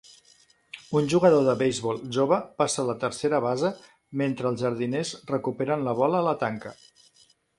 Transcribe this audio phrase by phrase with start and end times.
[0.99, 3.71] Un jugador de beisbol jove passa la tercera base
[4.23, 6.75] mentre els jardiners recuperen la bola a la tanca